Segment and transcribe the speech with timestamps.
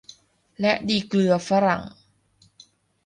[0.59, 1.81] และดีเกลือฝรั่ง